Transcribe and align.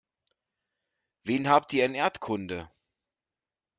Wen 1.25 1.47
habt 1.47 1.73
ihr 1.73 1.85
in 1.85 1.93
Erdkunde? 1.93 2.71